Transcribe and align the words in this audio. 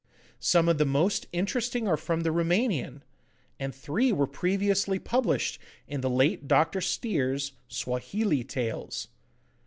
Some 0.39 0.67
of 0.67 0.79
the 0.79 0.85
most 0.85 1.27
interesting 1.31 1.87
are 1.87 1.95
from 1.95 2.21
the 2.21 2.31
Roumanion, 2.31 3.03
and 3.59 3.75
three 3.75 4.11
were 4.11 4.25
previously 4.25 4.97
published 4.97 5.59
in 5.87 6.01
the 6.01 6.09
late 6.09 6.47
Dr. 6.47 6.81
Steere's 6.81 7.51
'Swahili 7.67 8.43
Tales. 8.43 9.09